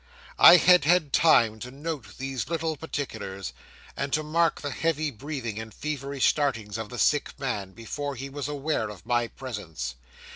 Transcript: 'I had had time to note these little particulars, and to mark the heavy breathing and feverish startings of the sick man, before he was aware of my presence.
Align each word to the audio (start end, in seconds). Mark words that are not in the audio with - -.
'I 0.39 0.57
had 0.57 0.85
had 0.85 1.13
time 1.13 1.59
to 1.59 1.69
note 1.69 2.17
these 2.17 2.49
little 2.49 2.75
particulars, 2.75 3.53
and 3.95 4.11
to 4.13 4.23
mark 4.23 4.59
the 4.61 4.71
heavy 4.71 5.11
breathing 5.11 5.59
and 5.59 5.71
feverish 5.71 6.25
startings 6.25 6.79
of 6.79 6.89
the 6.89 6.97
sick 6.97 7.35
man, 7.39 7.73
before 7.73 8.15
he 8.15 8.27
was 8.27 8.47
aware 8.47 8.89
of 8.89 9.05
my 9.05 9.27
presence. 9.27 9.93